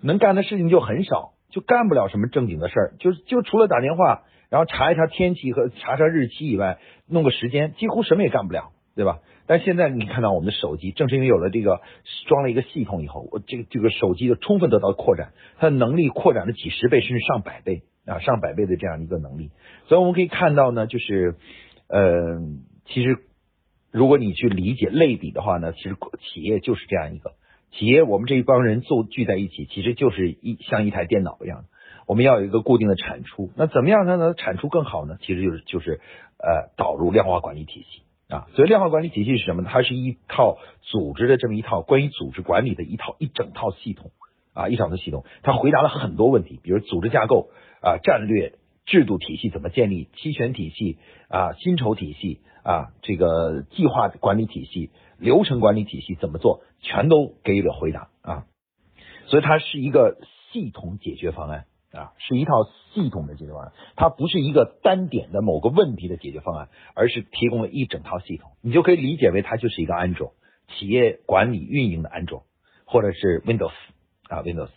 [0.03, 6.79] 能干的事情就很少，就干不了什么正经的事儿，就就除了打电话，然后查一查天气和查查日期以外，
[7.09, 9.21] 弄个时间，几乎什么也干不了，对吧？
[9.47, 11.81] 但现在你看到我们的手机，正是因为有了这个
[12.27, 17.85] 装了一个系统以后，我这个这个手机就充分得到扩展，它的能力扩展了几十倍，甚至上百倍。
[18.09, 19.51] 啊，上百倍的这样一个能力，
[19.87, 21.37] 所以我们可以看到呢，就是，
[21.89, 22.41] 呃，
[22.87, 23.19] 其实
[23.93, 27.33] 如果你去理解类比的话呢，其实企业就是这样一个。
[27.71, 31.67] 企业，我们这一帮人坐聚在一起，其实就是一像一台电脑一样，
[32.07, 35.19] 我们要有一个固定的产出，那怎么样才能产出更好呢？
[35.21, 36.01] 其实就是就是
[36.39, 38.03] 呃导入量化管理体系。
[38.29, 39.71] 啊，所以量化管理体系是什么呢？
[39.73, 44.11] 它是一套组织的这么一套关于组织管理的一套一整套系统
[44.53, 47.51] 啊，一整套系统，它回答了很多问题，比如组织架构。
[47.81, 50.09] 啊，战略制度体系怎么建立？
[50.17, 56.65] 期权体系啊，薪酬体系啊，这个计划管理体系、流程管理体系怎么做？
[56.81, 58.47] 全都给予了回答啊。
[59.27, 60.19] 所以它是一个
[60.51, 63.73] 系统解决方案啊，是一套系统的解决方案。
[63.95, 68.51] 它不是一个单点的某个问题的解决方案，而是提供了一整套系统。
[68.61, 70.35] 你就可以理解为它就是一个安卓
[70.67, 72.43] 企业管理运营的安卓，
[72.87, 73.71] 或者是 Windows
[74.29, 74.71] 啊，Windows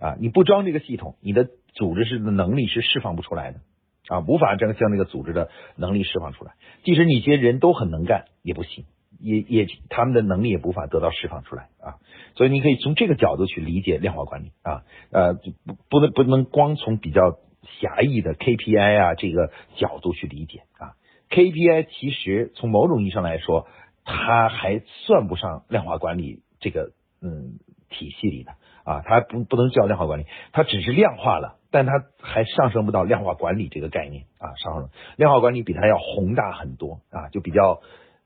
[0.00, 1.48] 啊，你不装这个系统，你的。
[1.76, 3.60] 组织是的能力是释放不出来的
[4.08, 6.52] 啊，无法将将那个组织的能力释放出来。
[6.84, 8.86] 即使你这些人都很能干，也不行，
[9.20, 12.00] 也也他们的能力也无法得到释放出来啊。
[12.34, 17.40] 所以你可以从这个角度去理解量化管理啊，呃，不不能不能光从比较
[17.78, 20.96] 狭义的 KPI 啊这个角度去理解啊。
[21.28, 23.66] KPI 其实从某种意义上来说，
[24.06, 27.58] 它还算不上量化管理这个嗯
[27.90, 28.52] 体系里的
[28.86, 31.58] 啊，它不不能叫量化管理，它只是量化了。
[31.70, 37.80] 但它还上升不到量化管理这个概念啊，上升量化管理比它要宏大很多啊，就比较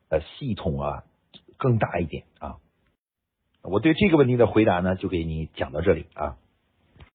[0.09, 1.03] 呃系统啊
[1.57, 2.57] 更大一点啊。
[3.63, 6.37] 我对这个问题的回答呢，就给你讲到这里啊。